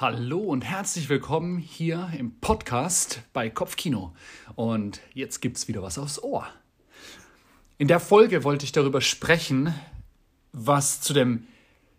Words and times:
Hallo 0.00 0.38
und 0.38 0.62
herzlich 0.62 1.08
willkommen 1.08 1.58
hier 1.58 2.12
im 2.16 2.38
Podcast 2.38 3.22
bei 3.32 3.50
Kopfkino. 3.50 4.14
Und 4.54 5.00
jetzt 5.12 5.40
gibt's 5.40 5.66
wieder 5.66 5.82
was 5.82 5.98
aufs 5.98 6.22
Ohr. 6.22 6.46
In 7.78 7.88
der 7.88 7.98
Folge 7.98 8.44
wollte 8.44 8.64
ich 8.64 8.70
darüber 8.70 9.00
sprechen, 9.00 9.74
was 10.52 11.00
zu 11.00 11.14
dem 11.14 11.48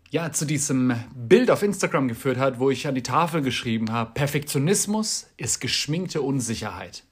ja, 0.08 0.32
zu 0.32 0.46
diesem 0.46 0.94
Bild 1.14 1.50
auf 1.50 1.62
Instagram 1.62 2.08
geführt 2.08 2.38
hat, 2.38 2.58
wo 2.58 2.70
ich 2.70 2.86
an 2.86 2.94
die 2.94 3.02
Tafel 3.02 3.42
geschrieben 3.42 3.92
habe, 3.92 4.14
Perfektionismus 4.14 5.28
ist 5.36 5.60
geschminkte 5.60 6.22
Unsicherheit. 6.22 7.04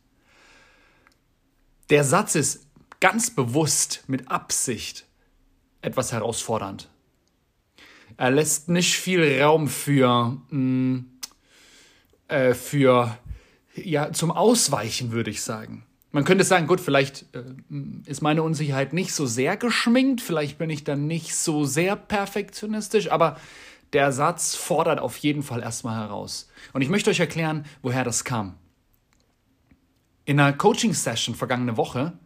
Der 1.91 2.03
Satz 2.03 2.35
ist 2.35 2.67
ganz 2.99 3.31
bewusst 3.31 4.05
mit 4.07 4.31
Absicht 4.31 5.05
etwas 5.83 6.13
herausfordernd. 6.13 6.89
Er 8.19 8.33
lässt 8.33 8.69
nicht 8.69 8.97
viel 8.97 9.41
Raum 9.41 9.69
für, 9.69 10.37
mh, 10.51 10.59
mm, 10.59 11.07
äh, 12.27 12.53
für 12.53 13.17
ja, 13.75 14.13
zum 14.13 14.33
Ausweichen, 14.33 15.13
würde 15.13 15.31
ich 15.31 15.41
sagen. 15.41 15.85
Man 16.11 16.25
könnte 16.25 16.43
sagen, 16.43 16.67
gut, 16.67 16.81
vielleicht 16.81 17.27
äh, 17.35 17.45
ist 18.07 18.21
meine 18.21 18.43
Unsicherheit 18.43 18.93
nicht 18.93 19.15
so 19.15 19.25
sehr 19.25 19.57
geschminkt, 19.57 20.21
vielleicht 20.21 20.59
bin 20.59 20.69
ich 20.69 20.83
dann 20.83 21.07
nicht 21.07 21.37
so 21.37 21.65
sehr 21.65 21.95
perfektionistisch, 21.95 23.09
aber 23.11 23.39
der 23.93 24.11
Satz 24.11 24.57
fordert 24.57 24.99
auf 24.99 25.17
jeden 25.19 25.45
Fall 25.45 25.63
erstmal 25.63 25.97
heraus. 25.97 26.51
Und 26.73 26.83
ich 26.83 26.89
möchte 26.89 27.11
euch 27.11 27.21
erklären, 27.21 27.67
woher 27.83 28.03
das 28.03 28.25
kam. 28.25 28.57
In 30.25 30.41
einer 30.41 30.53
Coaching-Session 30.55 31.37
vergangene 31.37 31.77
Woche 31.77 32.19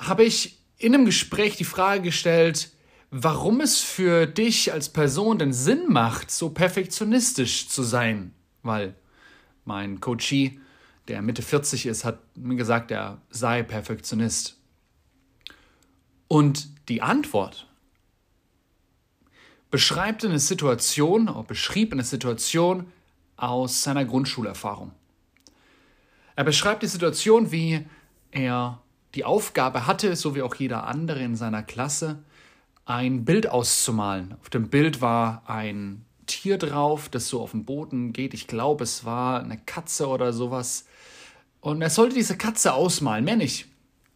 habe 0.00 0.24
ich 0.24 0.58
in 0.78 0.94
einem 0.94 1.04
Gespräch 1.04 1.56
die 1.56 1.64
Frage 1.64 2.02
gestellt, 2.02 2.72
warum 3.14 3.60
es 3.60 3.80
für 3.80 4.26
dich 4.26 4.72
als 4.72 4.88
Person 4.88 5.38
denn 5.38 5.52
Sinn 5.52 5.84
macht, 5.88 6.30
so 6.30 6.48
perfektionistisch 6.48 7.68
zu 7.68 7.82
sein. 7.82 8.32
Weil 8.62 8.94
mein 9.66 10.00
Coachie, 10.00 10.58
der 11.08 11.20
Mitte 11.20 11.42
40 11.42 11.84
ist, 11.86 12.04
hat 12.06 12.20
mir 12.36 12.56
gesagt, 12.56 12.90
er 12.90 13.20
sei 13.28 13.62
Perfektionist. 13.62 14.56
Und 16.26 16.70
die 16.88 17.02
Antwort 17.02 17.68
beschreibt 19.70 20.24
eine 20.24 20.38
Situation, 20.38 21.30
beschrieb 21.46 21.92
eine 21.92 22.04
Situation 22.04 22.90
aus 23.36 23.82
seiner 23.82 24.06
Grundschulerfahrung. 24.06 24.92
Er 26.34 26.44
beschreibt 26.44 26.82
die 26.82 26.86
Situation, 26.86 27.52
wie 27.52 27.84
er 28.30 28.80
die 29.14 29.26
Aufgabe 29.26 29.86
hatte, 29.86 30.16
so 30.16 30.34
wie 30.34 30.40
auch 30.40 30.54
jeder 30.54 30.86
andere 30.86 31.22
in 31.22 31.36
seiner 31.36 31.62
Klasse, 31.62 32.22
ein 32.84 33.24
Bild 33.24 33.48
auszumalen. 33.48 34.34
Auf 34.40 34.50
dem 34.50 34.68
Bild 34.68 35.00
war 35.00 35.42
ein 35.48 36.04
Tier 36.26 36.58
drauf, 36.58 37.08
das 37.08 37.28
so 37.28 37.40
auf 37.40 37.50
dem 37.50 37.64
Boden 37.64 38.12
geht. 38.12 38.34
Ich 38.34 38.46
glaube, 38.46 38.84
es 38.84 39.04
war 39.04 39.42
eine 39.42 39.58
Katze 39.58 40.08
oder 40.08 40.32
sowas. 40.32 40.86
Und 41.60 41.82
er 41.82 41.90
sollte 41.90 42.14
diese 42.14 42.36
Katze 42.36 42.74
ausmalen, 42.74 43.24
mehr 43.24 43.36
nicht. 43.36 43.66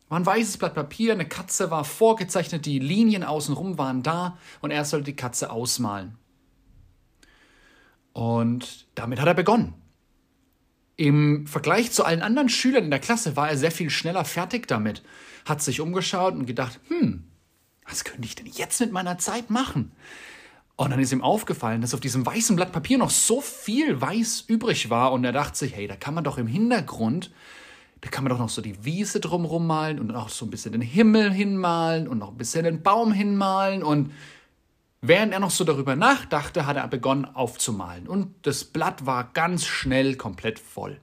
War 0.09 0.19
ein 0.19 0.27
weißes 0.27 0.59
Blatt 0.59 0.75
Papier, 0.75 1.13
eine 1.13 1.27
Katze 1.27 1.71
war 1.71 1.85
vorgezeichnet, 1.85 2.65
die 2.65 2.79
Linien 2.79 3.25
außenrum 3.25 3.77
waren 3.77 4.03
da 4.03 4.39
und 4.61 4.71
er 4.71 4.85
sollte 4.85 5.07
die 5.07 5.17
Katze 5.17 5.51
ausmalen. 5.51 6.17
Und 8.13 8.87
damit 8.95 9.21
hat 9.21 9.27
er 9.27 9.35
begonnen. 9.35 9.75
Im 10.97 11.47
Vergleich 11.47 11.93
zu 11.93 12.05
allen 12.05 12.23
anderen 12.23 12.49
Schülern 12.49 12.85
in 12.85 12.91
der 12.91 13.01
Klasse 13.01 13.37
war 13.37 13.51
er 13.51 13.59
sehr 13.59 13.73
viel 13.73 13.91
schneller 13.91 14.25
fertig 14.25 14.67
damit, 14.67 15.03
hat 15.45 15.61
sich 15.61 15.81
umgeschaut 15.81 16.35
und 16.35 16.47
gedacht, 16.47 16.81
hm, 16.89 17.26
was 17.89 18.05
könnte 18.05 18.27
ich 18.27 18.35
denn 18.35 18.47
jetzt 18.47 18.81
mit 18.81 18.93
meiner 18.93 19.19
Zeit 19.19 19.51
machen? 19.51 19.93
Und 20.77 20.91
dann 20.91 21.01
ist 21.01 21.13
ihm 21.13 21.23
aufgefallen, 21.23 21.81
dass 21.81 21.95
auf 21.95 22.01
diesem 22.01 22.27
weißen 22.27 22.55
Blatt 22.55 22.71
Papier 22.71 22.99
noch 22.99 23.11
so 23.11 23.41
viel 23.41 23.99
weiß 23.99 24.45
übrig 24.47 24.91
war 24.91 25.13
und 25.13 25.25
er 25.25 25.33
dachte 25.33 25.57
sich, 25.57 25.75
hey, 25.75 25.87
da 25.87 25.97
kann 25.97 26.15
man 26.15 26.25
doch 26.25 26.37
im 26.37 26.47
Hintergrund, 26.47 27.31
da 28.03 28.11
kann 28.11 28.25
man 28.25 28.31
doch 28.31 28.39
noch 28.39 28.51
so 28.51 28.61
die 28.61 28.85
Wiese 28.85 29.21
drumherum 29.21 29.67
malen 29.67 29.99
und 29.99 30.15
auch 30.15 30.29
so 30.29 30.45
ein 30.45 30.51
bisschen 30.51 30.73
den 30.73 30.83
Himmel 30.83 31.33
hinmalen 31.33 32.07
und 32.07 32.19
noch 32.19 32.29
ein 32.29 32.37
bisschen 32.37 32.65
den 32.65 32.83
Baum 32.83 33.11
hinmalen 33.13 33.83
und 33.83 34.13
während 35.01 35.33
er 35.33 35.41
noch 35.41 35.51
so 35.51 35.65
darüber 35.65 35.97
nachdachte, 35.97 36.67
hat 36.67 36.77
er 36.77 36.89
begonnen 36.89 37.25
aufzumalen 37.25 38.07
und 38.07 38.35
das 38.43 38.65
Blatt 38.65 39.07
war 39.07 39.31
ganz 39.33 39.65
schnell 39.65 40.17
komplett 40.17 40.59
voll. 40.59 41.01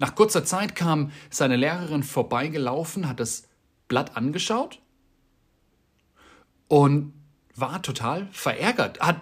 Nach 0.00 0.16
kurzer 0.16 0.44
Zeit 0.44 0.74
kam 0.74 1.12
seine 1.30 1.54
Lehrerin 1.54 2.02
vorbeigelaufen, 2.02 3.08
hat 3.08 3.20
das 3.20 3.44
Blatt 3.92 4.16
angeschaut 4.16 4.80
und 6.66 7.12
war 7.54 7.82
total 7.82 8.26
verärgert, 8.32 8.98
hat 9.00 9.20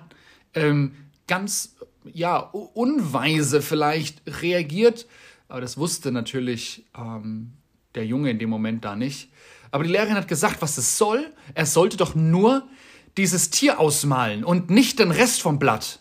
ähm, 0.54 0.94
ganz 1.26 1.74
ja 2.04 2.38
unweise 2.38 3.62
vielleicht 3.62 4.22
reagiert, 4.42 5.08
aber 5.48 5.60
das 5.60 5.76
wusste 5.76 6.12
natürlich 6.12 6.86
ähm, 6.96 7.54
der 7.96 8.06
Junge 8.06 8.30
in 8.30 8.38
dem 8.38 8.48
Moment 8.48 8.84
da 8.84 8.94
nicht. 8.94 9.32
Aber 9.72 9.82
die 9.82 9.90
Lehrerin 9.90 10.14
hat 10.14 10.28
gesagt, 10.28 10.62
was 10.62 10.78
es 10.78 10.96
soll. 10.96 11.34
Er 11.54 11.66
sollte 11.66 11.96
doch 11.96 12.14
nur 12.14 12.68
dieses 13.16 13.50
Tier 13.50 13.80
ausmalen 13.80 14.44
und 14.44 14.70
nicht 14.70 15.00
den 15.00 15.10
Rest 15.10 15.42
vom 15.42 15.58
Blatt. 15.58 15.98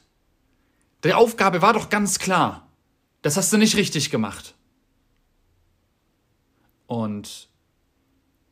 Die 1.04 1.14
Aufgabe 1.16 1.64
war 1.64 1.74
doch 1.74 1.90
ganz 1.90 2.20
klar. 2.20 2.70
Das 3.24 3.36
hast 3.36 3.52
du 3.52 3.58
nicht 3.58 3.76
richtig 3.76 4.12
gemacht. 4.12 4.54
Und 6.86 7.49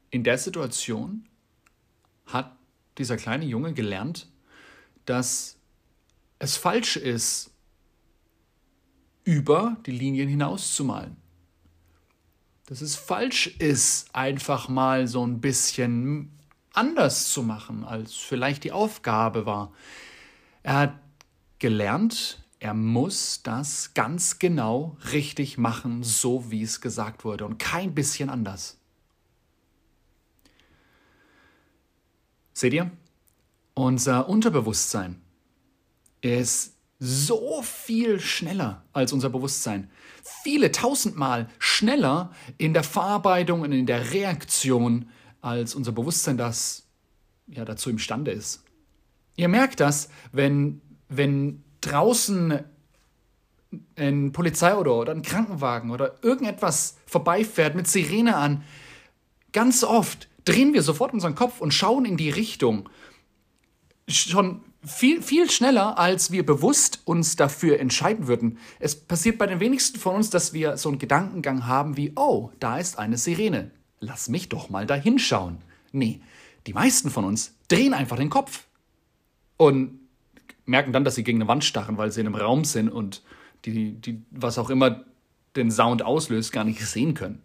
in 0.09 0.23
der 0.23 0.37
Situation 0.37 1.27
hat 2.25 2.55
dieser 2.97 3.17
kleine 3.17 3.45
Junge 3.45 3.73
gelernt, 3.73 4.27
dass 5.05 5.57
es 6.39 6.57
falsch 6.57 6.97
ist, 6.97 7.51
über 9.23 9.77
die 9.85 9.91
Linien 9.91 10.29
hinaus 10.29 10.73
zu 10.73 10.85
malen. 10.85 11.17
Dass 12.67 12.81
es 12.81 12.95
falsch 12.95 13.47
ist, 13.59 14.13
einfach 14.15 14.69
mal 14.69 15.07
so 15.07 15.25
ein 15.25 15.41
bisschen 15.41 16.31
anders 16.73 17.31
zu 17.31 17.43
machen, 17.43 17.83
als 17.83 18.13
vielleicht 18.13 18.63
die 18.63 18.71
Aufgabe 18.71 19.45
war. 19.45 19.73
Er 20.63 20.75
hat 20.75 20.99
gelernt, 21.59 22.43
er 22.59 22.73
muss 22.73 23.41
das 23.43 23.93
ganz 23.93 24.39
genau 24.39 24.97
richtig 25.11 25.57
machen, 25.57 26.03
so 26.03 26.51
wie 26.51 26.61
es 26.61 26.81
gesagt 26.81 27.25
wurde 27.25 27.45
und 27.45 27.57
kein 27.57 27.93
bisschen 27.93 28.29
anders. 28.29 28.77
Seht 32.57 32.73
ihr? 32.73 32.89
Unser 33.75 34.27
Unterbewusstsein 34.27 35.21
ist 36.21 36.73
so 36.97 37.61
viel 37.61 38.19
schneller 38.19 38.83
als 38.93 39.13
unser 39.13 39.29
Bewusstsein. 39.29 39.91
Viele 40.41 40.71
tausendmal 40.71 41.49
schneller 41.59 42.31
in 42.57 42.73
der 42.73 42.81
Verarbeitung 42.81 43.61
und 43.61 43.73
in 43.73 43.85
der 43.85 44.11
Reaktion, 44.11 45.07
als 45.39 45.75
unser 45.75 45.91
Bewusstsein 45.91 46.39
das 46.39 46.87
ja 47.45 47.63
dazu 47.63 47.91
imstande 47.91 48.31
ist. 48.31 48.63
Ihr 49.35 49.49
merkt 49.49 49.79
das, 49.79 50.09
wenn, 50.31 50.81
wenn 51.09 51.63
draußen 51.81 52.63
ein 53.97 54.31
Polizeiauto 54.31 54.99
oder 54.99 55.11
ein 55.11 55.21
Krankenwagen 55.21 55.91
oder 55.91 56.15
irgendetwas 56.23 56.97
vorbeifährt 57.05 57.75
mit 57.75 57.87
Sirene 57.87 58.35
an. 58.35 58.63
Ganz 59.51 59.83
oft 59.83 60.27
drehen 60.47 60.73
wir 60.73 60.81
sofort 60.81 61.13
unseren 61.13 61.35
Kopf 61.35 61.61
und 61.61 61.73
schauen 61.73 62.05
in 62.05 62.17
die 62.17 62.29
Richtung. 62.29 62.89
Schon 64.07 64.61
viel, 64.85 65.21
viel 65.21 65.49
schneller, 65.49 65.97
als 65.99 66.31
wir 66.31 66.45
bewusst 66.45 67.01
uns 67.05 67.35
dafür 67.35 67.79
entscheiden 67.79 68.27
würden. 68.27 68.57
Es 68.79 68.95
passiert 68.95 69.37
bei 69.37 69.47
den 69.47 69.59
wenigsten 69.59 69.99
von 69.99 70.15
uns, 70.15 70.29
dass 70.29 70.53
wir 70.53 70.77
so 70.77 70.89
einen 70.89 70.99
Gedankengang 70.99 71.67
haben 71.67 71.97
wie, 71.97 72.13
oh, 72.15 72.51
da 72.59 72.77
ist 72.77 72.97
eine 72.97 73.17
Sirene. 73.17 73.71
Lass 73.99 74.29
mich 74.29 74.49
doch 74.49 74.69
mal 74.69 74.85
da 74.85 74.95
hinschauen. 74.95 75.57
Nee, 75.91 76.21
die 76.67 76.73
meisten 76.73 77.09
von 77.09 77.25
uns 77.25 77.55
drehen 77.67 77.93
einfach 77.93 78.17
den 78.17 78.29
Kopf 78.29 78.67
und 79.57 79.99
merken 80.65 80.93
dann, 80.93 81.03
dass 81.03 81.15
sie 81.15 81.23
gegen 81.23 81.39
eine 81.39 81.47
Wand 81.47 81.65
starren, 81.65 81.97
weil 81.97 82.11
sie 82.11 82.21
in 82.21 82.27
einem 82.27 82.35
Raum 82.35 82.63
sind 82.63 82.89
und 82.89 83.23
die, 83.65 83.93
die, 83.93 84.21
was 84.31 84.57
auch 84.57 84.69
immer 84.69 85.03
den 85.55 85.71
Sound 85.71 86.03
auslöst, 86.03 86.51
gar 86.51 86.63
nicht 86.63 86.85
sehen 86.85 87.13
können. 87.13 87.41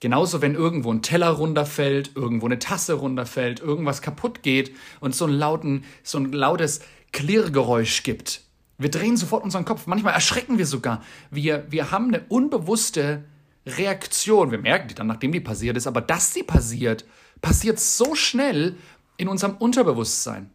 Genauso, 0.00 0.42
wenn 0.42 0.54
irgendwo 0.54 0.92
ein 0.92 1.02
Teller 1.02 1.30
runterfällt, 1.30 2.12
irgendwo 2.14 2.46
eine 2.46 2.58
Tasse 2.58 2.94
runterfällt, 2.94 3.60
irgendwas 3.60 4.02
kaputt 4.02 4.42
geht 4.42 4.74
und 5.00 5.14
so, 5.14 5.24
einen 5.24 5.34
lauten, 5.34 5.84
so 6.02 6.18
ein 6.18 6.32
lautes 6.32 6.80
Klirrgeräusch 7.12 8.02
gibt. 8.02 8.42
Wir 8.78 8.90
drehen 8.90 9.16
sofort 9.16 9.42
unseren 9.42 9.64
Kopf. 9.64 9.86
Manchmal 9.86 10.12
erschrecken 10.12 10.58
wir 10.58 10.66
sogar. 10.66 11.02
Wir, 11.30 11.66
wir 11.70 11.90
haben 11.90 12.08
eine 12.08 12.24
unbewusste 12.28 13.24
Reaktion. 13.64 14.50
Wir 14.50 14.58
merken 14.58 14.88
die 14.88 14.94
dann, 14.94 15.06
nachdem 15.06 15.32
die 15.32 15.40
passiert 15.40 15.78
ist. 15.78 15.86
Aber 15.86 16.02
dass 16.02 16.34
sie 16.34 16.42
passiert, 16.42 17.06
passiert 17.40 17.80
so 17.80 18.14
schnell 18.14 18.76
in 19.16 19.28
unserem 19.28 19.56
Unterbewusstsein. 19.56 20.50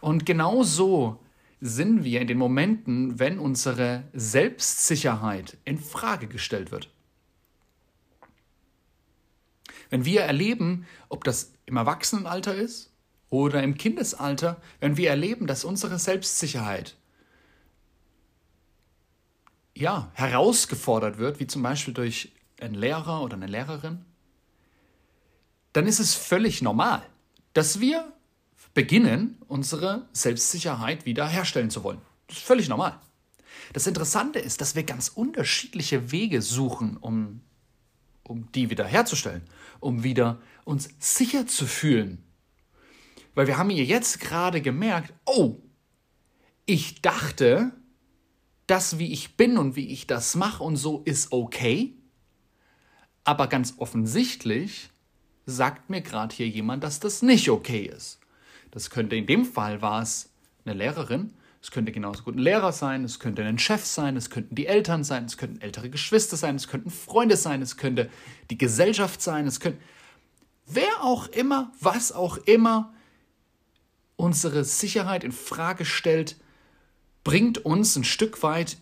Und 0.00 0.26
genau 0.26 0.64
so 0.64 1.20
sind 1.60 2.02
wir 2.02 2.20
in 2.20 2.26
den 2.26 2.38
Momenten, 2.38 3.20
wenn 3.20 3.38
unsere 3.38 4.02
Selbstsicherheit 4.12 5.58
in 5.64 5.78
Frage 5.78 6.26
gestellt 6.26 6.72
wird. 6.72 6.91
Wenn 9.92 10.06
wir 10.06 10.22
erleben, 10.22 10.86
ob 11.10 11.22
das 11.22 11.52
im 11.66 11.76
Erwachsenenalter 11.76 12.54
ist 12.54 12.90
oder 13.28 13.62
im 13.62 13.76
Kindesalter, 13.76 14.58
wenn 14.80 14.96
wir 14.96 15.10
erleben, 15.10 15.46
dass 15.46 15.64
unsere 15.64 15.98
Selbstsicherheit 15.98 16.96
ja, 19.76 20.10
herausgefordert 20.14 21.18
wird, 21.18 21.40
wie 21.40 21.46
zum 21.46 21.62
Beispiel 21.62 21.92
durch 21.92 22.32
einen 22.58 22.72
Lehrer 22.74 23.20
oder 23.20 23.34
eine 23.34 23.46
Lehrerin, 23.46 24.02
dann 25.74 25.86
ist 25.86 26.00
es 26.00 26.14
völlig 26.14 26.62
normal, 26.62 27.02
dass 27.52 27.78
wir 27.78 28.10
beginnen, 28.72 29.36
unsere 29.46 30.08
Selbstsicherheit 30.14 31.04
wieder 31.04 31.28
herstellen 31.28 31.68
zu 31.68 31.84
wollen. 31.84 32.00
Das 32.28 32.38
ist 32.38 32.46
völlig 32.46 32.70
normal. 32.70 32.98
Das 33.74 33.86
Interessante 33.86 34.38
ist, 34.38 34.62
dass 34.62 34.74
wir 34.74 34.84
ganz 34.84 35.08
unterschiedliche 35.10 36.10
Wege 36.10 36.40
suchen, 36.40 36.96
um, 36.96 37.42
um 38.24 38.50
die 38.52 38.70
wieder 38.70 38.84
herzustellen, 38.84 39.42
um 39.80 40.02
wieder 40.02 40.40
uns 40.64 40.88
sicher 40.98 41.46
zu 41.46 41.66
fühlen. 41.66 42.24
Weil 43.34 43.46
wir 43.46 43.58
haben 43.58 43.70
hier 43.70 43.84
jetzt 43.84 44.20
gerade 44.20 44.60
gemerkt, 44.60 45.12
oh, 45.24 45.56
ich 46.66 47.02
dachte, 47.02 47.72
das, 48.66 48.98
wie 48.98 49.12
ich 49.12 49.36
bin 49.36 49.58
und 49.58 49.76
wie 49.76 49.88
ich 49.88 50.06
das 50.06 50.34
mache 50.34 50.62
und 50.62 50.76
so 50.76 51.02
ist 51.04 51.32
okay. 51.32 51.94
Aber 53.24 53.46
ganz 53.46 53.74
offensichtlich 53.78 54.90
sagt 55.46 55.90
mir 55.90 56.00
gerade 56.00 56.34
hier 56.34 56.48
jemand, 56.48 56.84
dass 56.84 57.00
das 57.00 57.22
nicht 57.22 57.50
okay 57.50 57.82
ist. 57.82 58.20
Das 58.70 58.90
könnte 58.90 59.16
in 59.16 59.26
dem 59.26 59.44
Fall 59.44 59.82
war 59.82 60.02
es 60.02 60.30
eine 60.64 60.74
Lehrerin, 60.74 61.34
es 61.62 61.70
könnte 61.70 61.92
genauso 61.92 62.24
gut 62.24 62.34
ein 62.34 62.40
Lehrer 62.40 62.72
sein, 62.72 63.04
es 63.04 63.20
könnte 63.20 63.44
ein 63.44 63.58
Chef 63.58 63.84
sein, 63.84 64.16
es 64.16 64.30
könnten 64.30 64.56
die 64.56 64.66
Eltern 64.66 65.04
sein, 65.04 65.24
es 65.26 65.36
könnten 65.36 65.60
ältere 65.60 65.90
Geschwister 65.90 66.36
sein, 66.36 66.56
es 66.56 66.66
könnten 66.66 66.90
Freunde 66.90 67.36
sein, 67.36 67.62
es 67.62 67.76
könnte 67.76 68.10
die 68.50 68.58
Gesellschaft 68.58 69.22
sein, 69.22 69.46
es 69.46 69.60
könnte 69.60 69.78
wer 70.66 71.02
auch 71.02 71.28
immer, 71.28 71.72
was 71.80 72.10
auch 72.10 72.36
immer 72.36 72.92
unsere 74.16 74.64
Sicherheit 74.64 75.22
in 75.22 75.32
Frage 75.32 75.84
stellt, 75.84 76.36
bringt 77.22 77.64
uns 77.64 77.94
ein 77.96 78.04
Stück 78.04 78.42
weit 78.42 78.78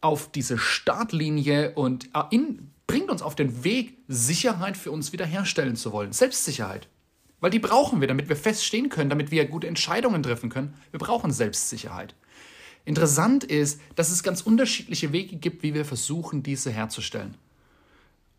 auf 0.00 0.30
diese 0.30 0.56
Startlinie 0.56 1.74
und 1.74 2.06
äh, 2.14 2.22
in, 2.30 2.70
bringt 2.86 3.10
uns 3.10 3.20
auf 3.22 3.34
den 3.34 3.62
Weg, 3.64 3.98
Sicherheit 4.08 4.76
für 4.76 4.90
uns 4.90 5.12
wiederherstellen 5.12 5.76
zu 5.76 5.92
wollen. 5.92 6.12
Selbstsicherheit. 6.12 6.88
Weil 7.44 7.50
die 7.50 7.58
brauchen 7.58 8.00
wir, 8.00 8.08
damit 8.08 8.30
wir 8.30 8.36
feststehen 8.36 8.88
können, 8.88 9.10
damit 9.10 9.30
wir 9.30 9.44
gute 9.44 9.66
Entscheidungen 9.66 10.22
treffen 10.22 10.48
können. 10.48 10.72
Wir 10.92 10.98
brauchen 10.98 11.30
Selbstsicherheit. 11.30 12.14
Interessant 12.86 13.44
ist, 13.44 13.82
dass 13.96 14.10
es 14.10 14.22
ganz 14.22 14.40
unterschiedliche 14.40 15.12
Wege 15.12 15.36
gibt, 15.36 15.62
wie 15.62 15.74
wir 15.74 15.84
versuchen, 15.84 16.42
diese 16.42 16.70
herzustellen. 16.70 17.36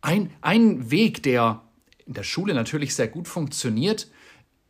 Ein, 0.02 0.32
ein 0.42 0.90
Weg, 0.90 1.22
der 1.22 1.62
in 2.08 2.16
der 2.16 2.24
Schule 2.24 2.56
natürlich 2.56 2.96
sehr 2.96 3.08
gut 3.08 3.28
funktioniert, 3.28 4.08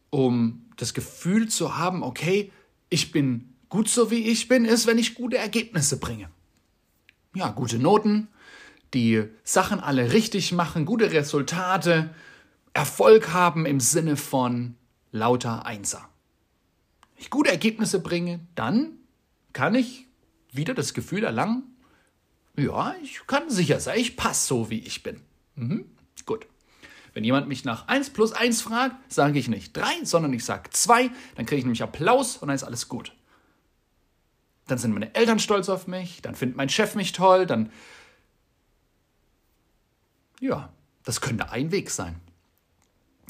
um 0.09 0.65
das 0.75 0.93
Gefühl 0.93 1.47
zu 1.47 1.77
haben, 1.77 2.03
okay, 2.03 2.51
ich 2.89 3.13
bin 3.13 3.53
gut 3.69 3.87
so 3.87 4.11
wie 4.11 4.27
ich 4.27 4.49
bin, 4.49 4.65
ist, 4.65 4.85
wenn 4.85 4.97
ich 4.97 5.15
gute 5.15 5.37
Ergebnisse 5.37 5.97
bringe. 5.97 6.29
Ja, 7.33 7.51
gute 7.51 7.79
Noten, 7.79 8.27
die 8.93 9.23
Sachen 9.45 9.79
alle 9.79 10.11
richtig 10.11 10.51
machen, 10.51 10.83
gute 10.83 11.11
Resultate, 11.11 12.13
Erfolg 12.75 13.31
haben 13.31 13.65
im 13.65 13.79
Sinne 13.79 14.17
von 14.17 14.75
lauter 15.11 15.65
Einser. 15.65 16.09
Wenn 17.13 17.23
ich 17.23 17.29
gute 17.29 17.49
Ergebnisse 17.49 18.01
bringe, 18.01 18.41
dann 18.53 18.97
kann 19.53 19.75
ich 19.75 20.07
wieder 20.51 20.73
das 20.73 20.93
Gefühl 20.93 21.23
erlangen, 21.23 21.63
ja, 22.57 22.93
ich 23.01 23.25
kann 23.27 23.49
sicher 23.49 23.79
sein, 23.79 23.97
ich 23.97 24.17
passe 24.17 24.47
so, 24.47 24.69
wie 24.69 24.79
ich 24.79 25.03
bin. 25.03 25.21
Mhm, 25.55 25.85
gut. 26.25 26.47
Wenn 27.13 27.23
jemand 27.23 27.47
mich 27.47 27.63
nach 27.63 27.87
1 27.87 28.09
plus 28.09 28.33
1 28.33 28.61
fragt, 28.61 29.11
sage 29.11 29.39
ich 29.39 29.47
nicht 29.47 29.75
3, 29.75 30.03
sondern 30.03 30.33
ich 30.33 30.43
sage 30.43 30.69
2, 30.69 31.09
dann 31.35 31.45
kriege 31.45 31.59
ich 31.59 31.65
nämlich 31.65 31.83
Applaus 31.83 32.35
und 32.35 32.49
dann 32.49 32.55
ist 32.55 32.63
alles 32.63 32.89
gut. 32.89 33.13
Dann 34.67 34.77
sind 34.77 34.93
meine 34.93 35.15
Eltern 35.15 35.39
stolz 35.39 35.69
auf 35.69 35.87
mich, 35.87 36.21
dann 36.21 36.35
findet 36.35 36.57
mein 36.57 36.69
Chef 36.69 36.95
mich 36.95 37.13
toll, 37.13 37.45
dann... 37.45 37.71
Ja, 40.41 40.73
das 41.03 41.21
könnte 41.21 41.51
ein 41.51 41.71
Weg 41.71 41.89
sein. 41.89 42.19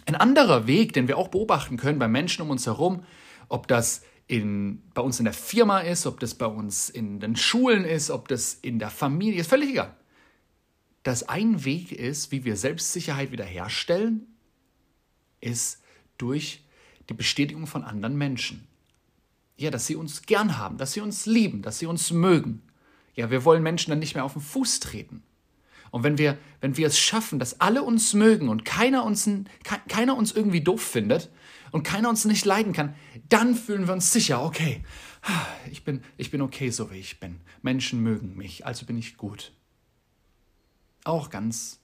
Ein 0.06 0.16
anderer 0.16 0.68
Weg, 0.68 0.94
den 0.94 1.08
wir 1.08 1.18
auch 1.18 1.30
beobachten 1.30 1.78
können 1.78 2.00
bei 2.00 2.08
Menschen 2.08 2.44
um 2.44 2.52
uns 2.52 2.66
herum, 2.66 3.04
ob 3.50 3.68
das 3.68 4.04
in, 4.28 4.82
bei 4.94 5.02
uns 5.02 5.20
in 5.20 5.26
der 5.26 5.34
Firma 5.34 5.80
ist, 5.80 6.06
ob 6.06 6.20
das 6.20 6.36
bei 6.36 6.46
uns 6.46 6.90
in 6.90 7.20
den 7.20 7.36
Schulen 7.36 7.86
ist, 7.86 8.10
ob 8.10 8.28
das 8.28 8.54
in 8.54 8.80
der 8.80 8.90
Familie 8.90 9.42
ist, 9.42 9.50
völlig 9.50 9.70
egal. 9.70 9.96
Dass 11.04 11.28
ein 11.30 11.64
Weg 11.66 11.92
ist, 11.92 12.32
wie 12.32 12.44
wir 12.46 12.56
Selbstsicherheit 12.56 13.32
wiederherstellen, 13.32 14.28
ist 15.42 15.82
durch 16.18 16.64
die 17.10 17.14
Bestätigung 17.14 17.68
von 17.68 17.84
anderen 17.84 18.18
Menschen. 18.18 18.68
Ja, 19.58 19.70
dass 19.72 19.86
sie 19.86 19.96
uns 19.96 20.24
gern 20.24 20.58
haben, 20.58 20.78
dass 20.78 20.94
sie 20.94 21.02
uns 21.02 21.26
lieben, 21.26 21.62
dass 21.62 21.80
sie 21.80 21.86
uns 21.86 22.12
mögen. 22.12 22.62
Ja, 23.16 23.30
wir 23.30 23.46
wollen 23.46 23.64
Menschen 23.64 23.92
dann 23.92 24.00
nicht 24.00 24.16
mehr 24.16 24.26
auf 24.26 24.34
den 24.34 24.42
Fuß 24.42 24.80
treten. 24.82 25.24
Und 25.96 26.04
wenn 26.04 26.18
wir, 26.18 26.38
wenn 26.60 26.76
wir 26.76 26.88
es 26.88 27.00
schaffen, 27.00 27.40
dass 27.40 27.62
alle 27.62 27.82
uns 27.82 28.14
mögen 28.14 28.50
und 28.50 28.66
keiner 28.66 29.06
uns, 29.06 29.30
keiner 29.88 30.18
uns 30.18 30.34
irgendwie 30.34 30.60
doof 30.60 30.82
findet 30.82 31.30
und 31.72 31.84
keiner 31.84 32.10
uns 32.10 32.26
nicht 32.26 32.44
leiden 32.44 32.74
kann, 32.74 32.94
dann 33.30 33.56
fühlen 33.56 33.88
wir 33.88 33.94
uns 33.94 34.12
sicher, 34.12 34.44
okay, 34.44 34.84
ich 35.72 35.86
bin, 35.86 36.04
ich 36.18 36.32
bin 36.32 36.42
okay, 36.42 36.70
so 36.70 36.92
wie 36.92 36.98
ich 36.98 37.22
bin. 37.22 37.40
Menschen 37.62 38.04
mögen 38.04 38.36
mich, 38.36 38.66
also 38.66 38.86
bin 38.86 38.98
ich 38.98 39.16
gut. 39.16 39.54
Auch 41.06 41.30
ganz, 41.30 41.80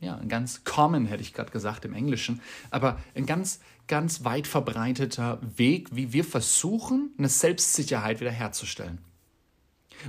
ja, 0.00 0.20
ganz 0.26 0.64
common, 0.64 1.06
hätte 1.06 1.22
ich 1.22 1.32
gerade 1.32 1.52
gesagt 1.52 1.84
im 1.84 1.94
Englischen, 1.94 2.40
aber 2.70 3.00
ein 3.14 3.26
ganz, 3.26 3.60
ganz 3.86 4.24
weit 4.24 4.48
verbreiteter 4.48 5.38
Weg, 5.56 5.90
wie 5.92 6.12
wir 6.12 6.24
versuchen, 6.24 7.14
eine 7.16 7.28
Selbstsicherheit 7.28 8.18
wiederherzustellen. 8.18 8.98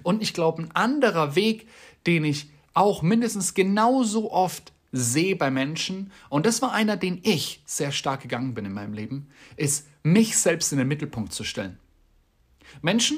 Und 0.02 0.24
ich 0.24 0.34
glaube, 0.34 0.64
ein 0.64 0.72
anderer 0.72 1.36
Weg, 1.36 1.68
den 2.08 2.26
ich 2.26 2.50
auch 2.80 3.02
mindestens 3.02 3.54
genauso 3.54 4.32
oft 4.32 4.72
sehe 4.92 5.36
bei 5.36 5.52
Menschen, 5.52 6.12
und 6.30 6.46
das 6.46 6.62
war 6.62 6.72
einer, 6.72 6.96
den 6.96 7.20
ich 7.24 7.62
sehr 7.66 7.92
stark 7.92 8.22
gegangen 8.22 8.54
bin 8.54 8.66
in 8.66 8.74
meinem 8.74 8.94
Leben, 8.94 9.28
ist, 9.58 9.86
mich 10.02 10.38
selbst 10.38 10.72
in 10.72 10.80
den 10.80 10.88
Mittelpunkt 10.88 11.34
zu 11.34 11.44
stellen. 11.44 11.78
Menschen 12.82 13.18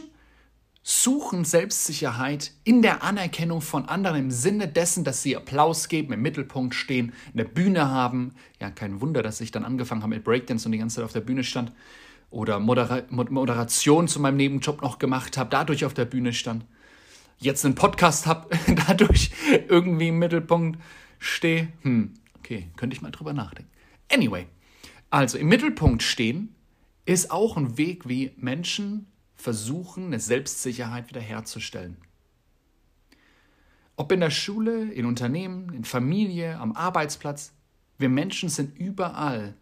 suchen 0.82 1.46
Selbstsicherheit 1.46 2.54
in 2.64 2.82
der 2.82 3.04
Anerkennung 3.04 3.62
von 3.62 3.86
anderen 3.86 4.18
im 4.18 4.32
Sinne 4.32 4.68
dessen, 4.68 5.04
dass 5.04 5.22
sie 5.22 5.38
Applaus 5.38 5.90
geben, 5.90 6.12
im 6.12 6.24
Mittelpunkt 6.24 6.74
stehen, 6.74 7.14
eine 7.32 7.46
Bühne 7.46 7.88
haben. 7.88 8.34
Ja, 8.60 8.72
kein 8.72 9.00
Wunder, 9.00 9.22
dass 9.22 9.42
ich 9.42 9.52
dann 9.52 9.64
angefangen 9.64 10.02
habe 10.02 10.16
mit 10.16 10.24
Breakdance 10.24 10.68
und 10.68 10.72
die 10.72 10.80
ganze 10.80 10.96
Zeit 10.96 11.06
auf 11.06 11.14
der 11.14 11.22
Bühne 11.22 11.44
stand. 11.44 11.72
Oder 12.32 12.60
Modera 12.60 13.04
Moderation 13.10 14.08
zu 14.08 14.20
meinem 14.20 14.38
Nebenjob 14.38 14.82
noch 14.82 14.98
gemacht 14.98 15.38
habe, 15.38 15.52
dadurch 15.52 15.86
auf 15.86 15.94
der 15.94 16.06
Bühne 16.06 16.34
stand 16.34 16.66
jetzt 17.42 17.66
einen 17.66 17.76
Podcast 17.76 18.26
habe, 18.28 18.56
dadurch 18.88 19.32
irgendwie 19.68 20.10
im 20.10 20.20
Mittelpunkt 20.20 20.80
stehe. 21.20 21.68
Hm, 21.82 22.14
okay, 22.38 22.70
könnte 22.78 22.96
ich 22.96 23.02
mal 23.02 23.12
drüber 23.12 23.34
nachdenken. 23.34 23.72
Anyway, 24.12 24.48
also 25.10 25.38
im 25.38 25.48
Mittelpunkt 25.48 26.04
stehen 26.04 26.56
ist 27.06 27.32
auch 27.32 27.58
ein 27.58 27.78
Weg, 27.78 28.08
wie 28.08 28.32
Menschen 28.38 29.08
versuchen, 29.36 30.06
eine 30.06 30.20
Selbstsicherheit 30.20 31.10
wiederherzustellen. 31.10 31.98
Ob 33.96 34.12
in 34.12 34.20
der 34.20 34.30
Schule, 34.30 34.92
in 34.92 35.06
Unternehmen, 35.06 35.74
in 35.74 35.84
Familie, 35.84 36.58
am 36.60 36.74
Arbeitsplatz, 36.74 37.54
wir 37.98 38.10
Menschen 38.10 38.50
sind 38.50 38.78
überall 38.78 39.56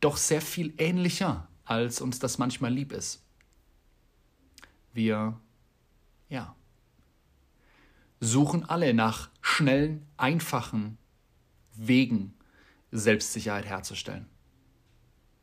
doch 0.00 0.16
sehr 0.16 0.40
viel 0.40 0.74
ähnlicher, 0.78 1.48
als 1.64 2.00
uns 2.00 2.18
das 2.18 2.38
manchmal 2.38 2.72
lieb 2.72 2.92
ist. 2.92 3.22
Wir 4.92 5.38
ja. 6.28 6.54
Suchen 8.20 8.64
alle 8.64 8.94
nach 8.94 9.30
schnellen, 9.40 10.06
einfachen 10.16 10.98
Wegen, 11.72 12.34
Selbstsicherheit 12.90 13.66
herzustellen. 13.66 14.26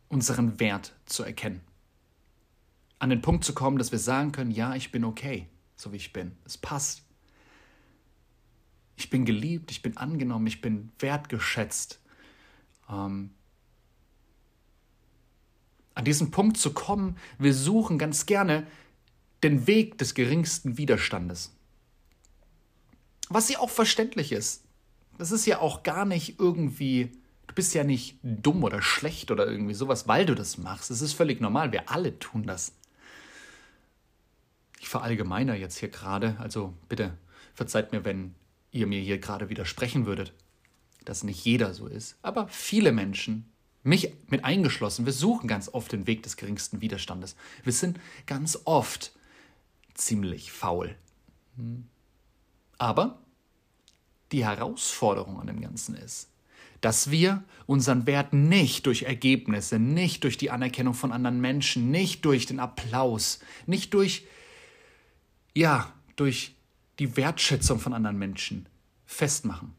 Unseren 0.10 0.60
Wert 0.60 0.94
zu 1.06 1.24
erkennen. 1.24 1.62
An 3.00 3.10
den 3.10 3.22
Punkt 3.22 3.44
zu 3.44 3.54
kommen, 3.54 3.78
dass 3.78 3.92
wir 3.92 4.00
sagen 4.00 4.32
können, 4.32 4.52
ja, 4.52 4.76
ich 4.76 4.92
bin 4.92 5.04
okay, 5.04 5.48
so 5.76 5.92
wie 5.92 5.98
ich 5.98 6.14
bin. 6.14 6.38
Es 6.46 6.58
passt. 6.58 7.04
Ich 8.96 9.10
bin 9.10 9.26
geliebt, 9.26 9.72
ich 9.72 9.82
bin 9.82 9.98
angenommen, 9.98 10.48
ich 10.48 10.62
bin 10.62 10.92
wertgeschätzt. 11.00 12.00
Ähm, 12.90 13.32
an 15.96 16.06
diesen 16.06 16.32
Punkt 16.32 16.58
zu 16.58 16.74
kommen, 16.74 17.18
wir 17.38 17.54
suchen 17.54 17.98
ganz 17.98 18.26
gerne 18.26 18.66
den 19.44 19.68
Weg 19.68 19.98
des 19.98 20.14
geringsten 20.14 20.78
Widerstandes. 20.78 21.52
Was 23.30 23.50
ja 23.50 23.60
auch 23.60 23.70
verständlich 23.70 24.32
ist. 24.32 24.64
Das 25.18 25.32
ist 25.32 25.46
ja 25.46 25.60
auch 25.60 25.84
gar 25.84 26.06
nicht 26.06 26.40
irgendwie, 26.40 27.12
du 27.48 27.54
bist 27.54 27.74
ja 27.74 27.84
nicht 27.84 28.18
dumm 28.24 28.64
oder 28.64 28.82
schlecht 28.82 29.32
oder 29.32 29.46
irgendwie 29.46 29.74
sowas, 29.74 30.08
weil 30.08 30.26
du 30.26 30.36
das 30.36 30.58
machst. 30.58 30.92
Es 30.92 31.02
ist 31.02 31.14
völlig 31.14 31.40
normal, 31.40 31.72
wir 31.72 31.90
alle 31.90 32.18
tun 32.20 32.44
das. 32.44 32.74
Ich 34.80 34.90
verallgemeiner 34.90 35.56
jetzt 35.56 35.78
hier 35.78 35.90
gerade, 35.90 36.36
also 36.40 36.74
bitte 36.90 37.18
verzeiht 37.54 37.92
mir, 37.92 38.04
wenn 38.06 38.36
ihr 38.72 38.88
mir 38.88 39.00
hier 39.00 39.20
gerade 39.20 39.50
widersprechen 39.50 40.06
würdet, 40.06 40.34
dass 41.06 41.24
nicht 41.24 41.46
jeder 41.46 41.74
so 41.74 41.88
ist, 41.88 42.18
aber 42.22 42.48
viele 42.48 42.92
Menschen 42.92 43.46
mich 43.84 44.14
mit 44.28 44.44
eingeschlossen, 44.46 45.06
wir 45.06 45.14
suchen 45.14 45.48
ganz 45.48 45.70
oft 45.70 45.92
den 45.92 46.08
Weg 46.08 46.24
des 46.24 46.38
geringsten 46.38 46.82
Widerstandes. 46.82 47.36
Wir 47.64 47.74
sind 47.74 48.00
ganz 48.26 48.60
oft 48.66 49.12
ziemlich 49.94 50.52
faul. 50.52 50.96
Aber 52.78 53.20
die 54.32 54.46
Herausforderung 54.46 55.40
an 55.40 55.48
dem 55.48 55.62
Ganzen 55.62 55.96
ist, 55.96 56.30
dass 56.82 57.12
wir 57.12 57.44
unseren 57.66 58.06
Wert 58.08 58.34
nicht 58.34 58.88
durch 58.88 59.04
Ergebnisse, 59.04 59.80
nicht 59.80 60.24
durch 60.26 60.38
die 60.38 60.52
Anerkennung 60.52 60.94
von 60.94 61.14
anderen 61.14 61.40
Menschen, 61.40 61.92
nicht 61.92 62.26
durch 62.26 62.46
den 62.46 62.60
Applaus, 62.60 63.40
nicht 63.68 63.94
durch, 63.94 64.26
ja, 65.54 65.94
durch 66.16 66.56
die 67.00 67.16
Wertschätzung 67.16 67.80
von 67.80 67.94
anderen 67.94 68.18
Menschen 68.18 68.68
festmachen 69.06 69.74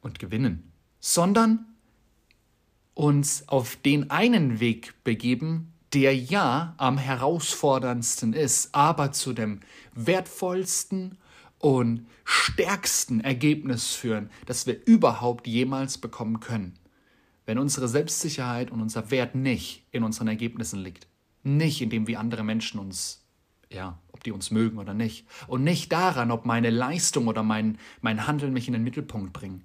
und 0.00 0.18
gewinnen, 0.18 0.72
sondern 1.00 1.66
uns 2.94 3.48
auf 3.48 3.76
den 3.76 4.10
einen 4.10 4.58
Weg 4.58 4.94
begeben, 5.04 5.72
der 5.92 6.16
ja 6.16 6.74
am 6.76 6.98
herausforderndsten 6.98 8.32
ist, 8.32 8.74
aber 8.74 9.12
zu 9.12 9.32
dem 9.32 9.60
wertvollsten 9.94 11.18
und 11.58 12.06
stärksten 12.24 13.20
Ergebnis 13.20 13.94
führen, 13.94 14.30
das 14.46 14.66
wir 14.66 14.86
überhaupt 14.86 15.46
jemals 15.46 15.98
bekommen 15.98 16.40
können. 16.40 16.78
Wenn 17.46 17.58
unsere 17.58 17.88
Selbstsicherheit 17.88 18.70
und 18.70 18.82
unser 18.82 19.10
Wert 19.10 19.34
nicht 19.34 19.86
in 19.90 20.04
unseren 20.04 20.28
Ergebnissen 20.28 20.80
liegt, 20.80 21.08
nicht 21.42 21.80
in 21.80 21.90
dem, 21.90 22.06
wie 22.06 22.16
andere 22.16 22.44
Menschen 22.44 22.78
uns, 22.78 23.24
ja, 23.70 23.98
ob 24.12 24.22
die 24.22 24.32
uns 24.32 24.50
mögen 24.50 24.78
oder 24.78 24.92
nicht, 24.92 25.26
und 25.46 25.64
nicht 25.64 25.90
daran, 25.90 26.30
ob 26.30 26.44
meine 26.44 26.70
Leistung 26.70 27.26
oder 27.26 27.42
mein, 27.42 27.78
mein 28.02 28.26
Handeln 28.26 28.52
mich 28.52 28.66
in 28.66 28.74
den 28.74 28.84
Mittelpunkt 28.84 29.32
bringen, 29.32 29.64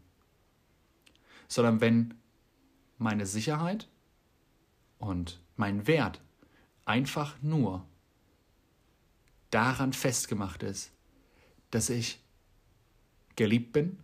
sondern 1.48 1.82
wenn 1.82 2.13
meine 2.98 3.25
Sicherheit 3.25 3.89
und 5.03 5.41
mein 5.57 5.86
Wert 5.86 6.22
einfach 6.86 7.36
nur 7.41 7.86
daran 9.51 9.93
festgemacht 9.93 10.63
ist, 10.63 10.91
dass 11.72 11.89
ich 11.89 12.19
geliebt 13.36 13.74
bin, 13.74 14.00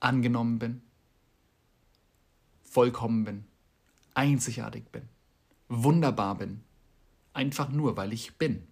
angenommen 0.00 0.58
bin, 0.58 0.82
vollkommen 2.62 3.24
bin, 3.24 3.44
einzigartig 4.14 4.90
bin, 4.90 5.08
wunderbar 5.68 6.36
bin, 6.36 6.62
einfach 7.32 7.68
nur, 7.68 7.96
weil 7.96 8.12
ich 8.12 8.36
bin, 8.38 8.66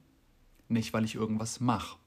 nicht 0.69 0.93
weil 0.93 1.05
ich 1.05 1.15
irgendwas 1.15 1.61
mache. 1.61 1.99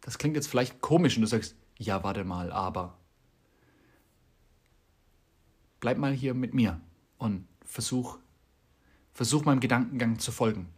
Das 0.00 0.18
klingt 0.18 0.36
jetzt 0.36 0.48
vielleicht 0.48 0.80
komisch 0.80 1.16
und 1.16 1.22
du 1.22 1.28
sagst, 1.28 1.54
ja, 1.76 2.02
warte 2.02 2.24
mal, 2.24 2.50
aber 2.50 2.97
bleib 5.80 5.98
mal 5.98 6.12
hier 6.12 6.34
mit 6.34 6.54
mir 6.54 6.80
und 7.18 7.46
versuch, 7.64 8.18
versuch 9.12 9.44
meinem 9.44 9.60
Gedankengang 9.60 10.18
zu 10.18 10.32
folgen. 10.32 10.68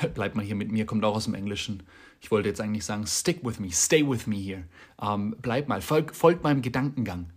Bleib 0.14 0.34
mal 0.34 0.44
hier 0.44 0.54
mit 0.54 0.72
mir, 0.72 0.86
kommt 0.86 1.04
auch 1.04 1.16
aus 1.16 1.24
dem 1.24 1.34
Englischen. 1.34 1.82
Ich 2.20 2.30
wollte 2.30 2.48
jetzt 2.48 2.60
eigentlich 2.60 2.84
sagen, 2.84 3.06
stick 3.06 3.44
with 3.44 3.58
me, 3.58 3.70
stay 3.70 4.06
with 4.08 4.26
me 4.26 4.36
here. 4.36 4.64
Ähm, 5.00 5.36
bleib 5.40 5.68
mal, 5.68 5.80
folg, 5.80 6.14
folgt 6.14 6.42
meinem 6.42 6.62
Gedankengang. 6.62 7.30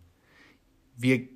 Wir, 0.96 1.28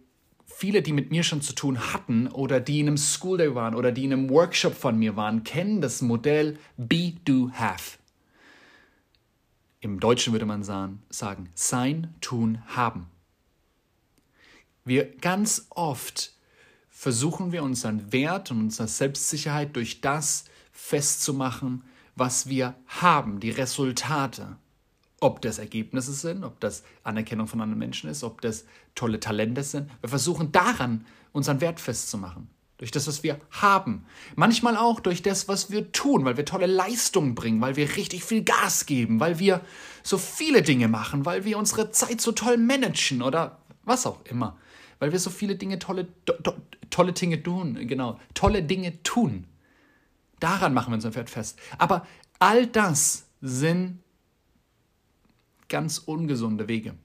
viele, 0.46 0.81
die 0.81 0.93
mit 0.93 1.12
mir 1.12 1.24
schon 1.24 1.41
zu 1.41 1.53
tun 1.53 1.93
hatten 1.93 2.27
oder 2.27 2.60
die 2.60 2.79
in 2.79 2.88
einem 2.88 2.98
School 2.98 3.38
Day 3.38 3.55
waren 3.55 3.75
oder 3.75 3.91
die 3.91 4.05
in 4.05 4.13
einem 4.13 4.29
Workshop 4.29 4.75
von 4.75 4.98
mir 4.98 5.15
waren, 5.15 5.43
kennen 5.43 5.81
das 5.81 6.01
Modell 6.01 6.57
Be, 6.77 7.13
Do, 7.25 7.51
Have. 7.53 7.98
Im 9.79 10.00
Deutschen 10.00 10.34
würde 10.34 10.46
man 10.46 10.63
sagen 10.63 11.01
sein, 11.10 12.13
tun, 12.22 12.60
haben. 12.67 13.07
Wir 14.88 15.17
ganz 15.17 15.67
oft 15.70 16.32
versuchen 16.89 17.51
wir 17.51 17.62
unseren 17.62 18.13
Wert 18.13 18.51
und 18.51 18.62
unsere 18.62 18.88
Selbstsicherheit 18.88 19.75
durch 19.75 20.00
das 20.00 20.46
festzumachen, 20.72 21.84
was 22.15 22.48
wir 22.48 22.74
haben, 22.88 23.41
die 23.41 23.50
Resultate. 23.50 24.56
Ob 25.20 25.41
das 25.41 25.58
Ergebnisse 25.58 26.13
sind, 26.13 26.46
ob 26.46 26.62
das 26.62 26.84
Anerkennung 27.03 27.48
von 27.48 27.60
anderen 27.60 27.79
Menschen 27.79 28.10
ist, 28.10 28.24
ob 28.24 28.39
das 28.39 28.63
tolle 28.96 29.20
Talente 29.20 29.62
sind. 29.62 29.91
Wir 30.00 30.08
versuchen 30.08 30.53
daran 30.53 31.06
unseren 31.34 31.60
Wert 31.60 31.82
festzumachen. 31.82 32.48
Durch 32.77 32.91
das, 32.91 33.08
was 33.08 33.24
wir 33.24 33.41
haben. 33.51 34.06
Manchmal 34.38 34.77
auch 34.77 35.01
durch 35.01 35.22
das, 35.22 35.50
was 35.50 35.70
wir 35.70 35.91
tun, 35.91 36.24
weil 36.24 36.38
wir 36.38 36.46
tolle 36.46 36.67
Leistungen 36.67 37.36
bringen, 37.36 37.60
weil 37.60 37.75
wir 37.75 37.98
richtig 37.98 38.24
viel 38.24 38.44
Gas 38.44 38.86
geben, 38.86 39.20
weil 39.20 39.38
wir 39.38 39.60
so 40.01 40.17
viele 40.17 40.62
Dinge 40.62 40.88
machen, 40.88 41.25
weil 41.25 41.44
wir 41.44 41.58
unsere 41.58 41.91
Zeit 41.91 42.22
so 42.22 42.32
toll 42.32 42.56
managen 42.56 43.22
oder 43.22 43.58
was 43.84 44.06
auch 44.06 44.24
immer 44.24 44.58
weil 45.00 45.12
wir 45.12 45.20
so 45.20 45.30
viele 45.30 45.56
Dinge, 45.56 45.80
tolle, 45.80 46.08
to, 46.25 46.54
tolle 46.89 47.13
Dinge 47.13 47.42
tun, 47.42 47.88
genau, 47.88 48.20
tolle 48.34 48.63
Dinge 48.63 49.01
tun. 49.04 49.46
Daran 50.39 50.74
machen 50.74 50.92
wir 50.92 50.96
unser 50.96 51.12
Pferd 51.12 51.30
fest. 51.30 51.60
Aber 51.77 52.06
all 52.39 52.68
das 52.68 53.27
sind 53.42 54.00
ganz 55.68 55.98
ungesunde 56.00 56.68
Wege. 56.68 56.96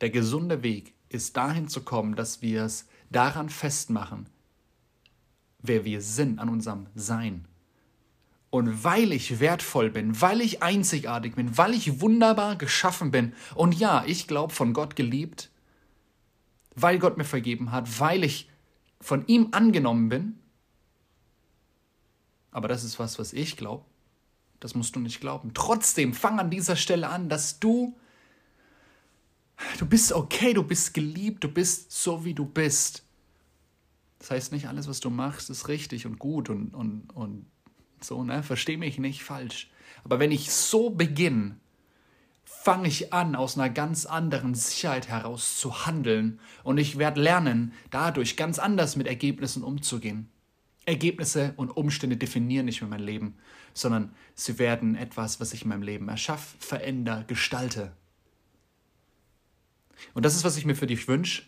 Der 0.00 0.10
gesunde 0.10 0.62
Weg 0.62 0.94
ist 1.08 1.36
dahin 1.36 1.68
zu 1.68 1.82
kommen, 1.82 2.16
dass 2.16 2.42
wir 2.42 2.64
es 2.64 2.88
daran 3.10 3.48
festmachen, 3.48 4.26
wer 5.60 5.84
wir 5.84 6.02
sind 6.02 6.38
an 6.38 6.48
unserem 6.48 6.86
Sein. 6.94 7.46
Und 8.50 8.84
weil 8.84 9.12
ich 9.12 9.40
wertvoll 9.40 9.90
bin, 9.90 10.20
weil 10.20 10.40
ich 10.40 10.62
einzigartig 10.62 11.34
bin, 11.34 11.56
weil 11.56 11.74
ich 11.74 12.00
wunderbar 12.00 12.56
geschaffen 12.56 13.10
bin 13.10 13.32
und 13.54 13.74
ja, 13.74 14.04
ich 14.06 14.28
glaube 14.28 14.52
von 14.52 14.72
Gott 14.72 14.94
geliebt, 14.94 15.50
weil 16.74 16.98
Gott 16.98 17.16
mir 17.16 17.24
vergeben 17.24 17.72
hat, 17.72 18.00
weil 18.00 18.24
ich 18.24 18.50
von 19.00 19.26
ihm 19.26 19.48
angenommen 19.52 20.08
bin. 20.08 20.38
Aber 22.50 22.68
das 22.68 22.84
ist 22.84 22.98
was, 22.98 23.18
was 23.18 23.32
ich 23.32 23.56
glaube. 23.56 23.84
Das 24.60 24.74
musst 24.74 24.96
du 24.96 25.00
nicht 25.00 25.20
glauben. 25.20 25.52
Trotzdem, 25.52 26.14
fang 26.14 26.38
an 26.38 26.50
dieser 26.50 26.76
Stelle 26.76 27.08
an, 27.08 27.28
dass 27.28 27.60
du, 27.60 27.96
du 29.78 29.86
bist 29.86 30.12
okay, 30.12 30.54
du 30.54 30.62
bist 30.62 30.94
geliebt, 30.94 31.44
du 31.44 31.48
bist 31.48 31.92
so, 31.92 32.24
wie 32.24 32.34
du 32.34 32.46
bist. 32.46 33.04
Das 34.20 34.30
heißt 34.30 34.52
nicht, 34.52 34.68
alles, 34.68 34.88
was 34.88 35.00
du 35.00 35.10
machst, 35.10 35.50
ist 35.50 35.68
richtig 35.68 36.06
und 36.06 36.18
gut 36.18 36.48
und, 36.48 36.72
und, 36.72 37.10
und 37.14 37.44
so, 38.00 38.24
ne? 38.24 38.42
Versteh 38.42 38.76
mich 38.76 38.98
nicht 38.98 39.22
falsch. 39.22 39.70
Aber 40.02 40.18
wenn 40.18 40.32
ich 40.32 40.50
so 40.50 40.90
beginne, 40.90 41.58
fange 42.64 42.88
ich 42.88 43.12
an, 43.12 43.36
aus 43.36 43.58
einer 43.58 43.68
ganz 43.68 44.06
anderen 44.06 44.54
Sicherheit 44.54 45.08
heraus 45.08 45.58
zu 45.58 45.84
handeln 45.84 46.40
und 46.62 46.78
ich 46.78 46.96
werde 46.96 47.20
lernen, 47.20 47.74
dadurch 47.90 48.38
ganz 48.38 48.58
anders 48.58 48.96
mit 48.96 49.06
Ergebnissen 49.06 49.62
umzugehen. 49.62 50.30
Ergebnisse 50.86 51.52
und 51.58 51.68
Umstände 51.68 52.16
definieren 52.16 52.64
nicht 52.64 52.80
mehr 52.80 52.88
mein 52.88 53.02
Leben, 53.02 53.36
sondern 53.74 54.14
sie 54.34 54.58
werden 54.58 54.96
etwas, 54.96 55.40
was 55.40 55.52
ich 55.52 55.64
in 55.64 55.68
meinem 55.68 55.82
Leben 55.82 56.08
erschaffe, 56.08 56.56
verändere, 56.58 57.26
gestalte. 57.26 57.94
Und 60.14 60.24
das 60.24 60.34
ist, 60.34 60.44
was 60.44 60.56
ich 60.56 60.64
mir 60.64 60.74
für 60.74 60.86
dich 60.86 61.06
wünsche, 61.06 61.42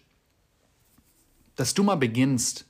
dass 1.54 1.72
du 1.72 1.82
mal 1.82 1.96
beginnst, 1.96 2.68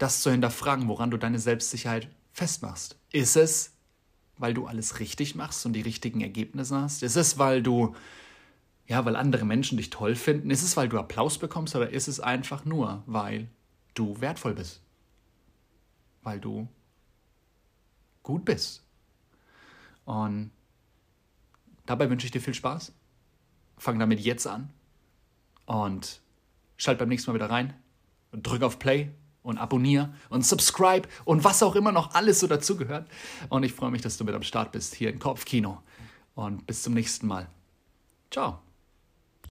das 0.00 0.20
zu 0.20 0.32
hinterfragen, 0.32 0.88
woran 0.88 1.12
du 1.12 1.16
deine 1.16 1.38
Selbstsicherheit 1.38 2.08
festmachst. 2.32 2.98
Ist 3.12 3.36
es 3.36 3.76
weil 4.40 4.54
du 4.54 4.66
alles 4.66 4.98
richtig 4.98 5.34
machst 5.34 5.64
und 5.66 5.74
die 5.74 5.82
richtigen 5.82 6.22
Ergebnisse 6.22 6.80
hast? 6.80 7.02
Ist 7.02 7.16
es, 7.16 7.38
weil 7.38 7.62
du, 7.62 7.94
ja, 8.86 9.04
weil 9.04 9.14
andere 9.14 9.44
Menschen 9.44 9.76
dich 9.76 9.90
toll 9.90 10.16
finden? 10.16 10.50
Ist 10.50 10.62
es, 10.62 10.76
weil 10.76 10.88
du 10.88 10.98
Applaus 10.98 11.38
bekommst 11.38 11.76
oder 11.76 11.90
ist 11.90 12.08
es 12.08 12.20
einfach 12.20 12.64
nur, 12.64 13.02
weil 13.06 13.48
du 13.94 14.20
wertvoll 14.20 14.54
bist? 14.54 14.80
Weil 16.22 16.40
du 16.40 16.68
gut 18.22 18.44
bist? 18.44 18.82
Und 20.04 20.50
dabei 21.86 22.08
wünsche 22.08 22.26
ich 22.26 22.32
dir 22.32 22.40
viel 22.40 22.54
Spaß. 22.54 22.92
Fang 23.76 23.98
damit 23.98 24.20
jetzt 24.20 24.46
an 24.46 24.70
und 25.66 26.20
schalt 26.78 26.98
beim 26.98 27.08
nächsten 27.08 27.30
Mal 27.30 27.34
wieder 27.34 27.50
rein 27.50 27.74
und 28.32 28.46
drück 28.46 28.62
auf 28.62 28.78
Play 28.78 29.10
und 29.42 29.58
abonniere 29.58 30.12
und 30.28 30.44
subscribe 30.44 31.08
und 31.24 31.44
was 31.44 31.62
auch 31.62 31.74
immer 31.76 31.92
noch 31.92 32.14
alles 32.14 32.40
so 32.40 32.46
dazugehört. 32.46 33.08
Und 33.48 33.62
ich 33.62 33.72
freue 33.72 33.90
mich, 33.90 34.02
dass 34.02 34.16
du 34.16 34.24
mit 34.24 34.34
am 34.34 34.42
Start 34.42 34.72
bist 34.72 34.94
hier 34.94 35.10
im 35.10 35.18
Kopfkino. 35.18 35.82
Und 36.34 36.66
bis 36.66 36.82
zum 36.82 36.94
nächsten 36.94 37.26
Mal. 37.26 37.48
Ciao. 38.30 38.69